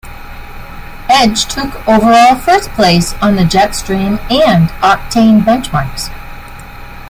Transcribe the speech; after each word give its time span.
Edge 1.11 1.45
took 1.45 1.87
overall 1.87 2.33
first 2.33 2.71
place 2.71 3.13
on 3.21 3.35
the 3.35 3.43
Jetstream 3.43 4.17
and 4.31 4.69
Octane 4.81 5.41
benchmarks. 5.43 6.09